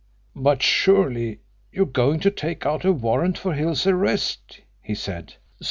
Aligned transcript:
"But 0.35 0.63
surely 0.63 1.41
you're 1.71 1.85
going 1.85 2.21
to 2.21 2.31
take 2.31 2.65
out 2.65 2.83
a 2.85 2.91
warrant 2.91 3.37
for 3.37 3.53
Hill's 3.53 3.85
arrest?" 3.85 4.61
he 4.81 4.95
said. 4.95 5.35